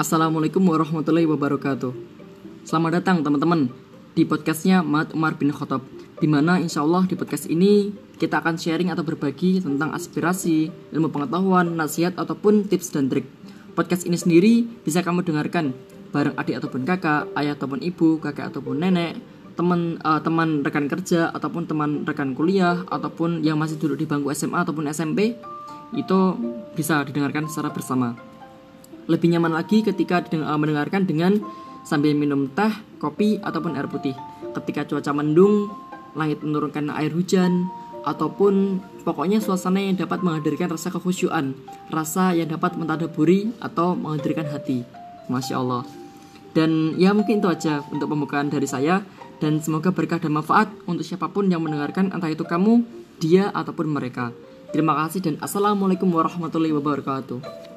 [0.00, 1.92] Assalamualaikum warahmatullahi wabarakatuh.
[2.64, 3.68] Selamat datang teman-teman
[4.16, 5.84] di podcastnya Mat Umar bin Khattab
[6.16, 11.12] Di mana insya Allah di podcast ini kita akan sharing atau berbagi tentang aspirasi, ilmu
[11.12, 13.28] pengetahuan, nasihat ataupun tips dan trik.
[13.76, 15.76] Podcast ini sendiri bisa kamu dengarkan
[16.16, 19.20] bareng adik ataupun kakak, ayah ataupun ibu, kakek ataupun nenek
[19.52, 24.32] teman uh, teman rekan kerja ataupun teman rekan kuliah ataupun yang masih duduk di bangku
[24.32, 25.36] SMA ataupun SMP
[25.92, 26.18] itu
[26.72, 28.29] bisa didengarkan secara bersama.
[29.10, 31.42] Lebih nyaman lagi ketika eh, mendengarkan dengan
[31.82, 32.70] sambil minum teh,
[33.02, 34.14] kopi, ataupun air putih.
[34.54, 35.66] Ketika cuaca mendung,
[36.14, 37.66] langit menurunkan air hujan,
[38.06, 41.52] ataupun pokoknya suasana yang dapat menghadirkan rasa kekhusyuan,
[41.92, 44.86] rasa yang dapat mentadaburi atau menghadirkan hati.
[45.30, 45.82] Masya Allah.
[46.50, 49.06] Dan ya mungkin itu aja untuk pembukaan dari saya
[49.38, 52.82] dan semoga berkah dan manfaat untuk siapa pun yang mendengarkan entah itu kamu,
[53.22, 54.34] dia ataupun mereka.
[54.74, 57.69] Terima kasih dan assalamualaikum warahmatullahi wabarakatuh.